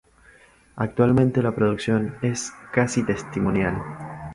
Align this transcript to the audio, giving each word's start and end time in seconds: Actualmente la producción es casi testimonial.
Actualmente 0.77 1.43
la 1.43 1.53
producción 1.53 2.15
es 2.23 2.51
casi 2.73 3.03
testimonial. 3.05 3.75